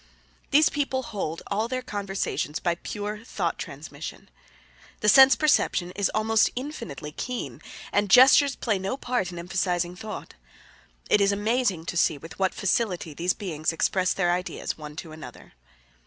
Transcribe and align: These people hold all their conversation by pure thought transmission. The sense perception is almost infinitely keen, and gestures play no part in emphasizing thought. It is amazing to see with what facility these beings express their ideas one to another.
These 0.49 0.69
people 0.69 1.03
hold 1.03 1.43
all 1.45 1.67
their 1.67 1.83
conversation 1.83 2.55
by 2.63 2.73
pure 2.73 3.23
thought 3.23 3.59
transmission. 3.59 4.29
The 5.01 5.09
sense 5.09 5.35
perception 5.35 5.91
is 5.95 6.09
almost 6.15 6.49
infinitely 6.55 7.11
keen, 7.11 7.61
and 7.91 8.09
gestures 8.09 8.55
play 8.55 8.79
no 8.79 8.97
part 8.97 9.31
in 9.31 9.37
emphasizing 9.37 9.95
thought. 9.95 10.33
It 11.07 11.21
is 11.21 11.31
amazing 11.31 11.85
to 11.85 11.97
see 11.97 12.17
with 12.17 12.39
what 12.39 12.55
facility 12.55 13.13
these 13.13 13.33
beings 13.33 13.71
express 13.71 14.11
their 14.11 14.31
ideas 14.31 14.75
one 14.75 14.95
to 14.95 15.11
another. 15.11 15.53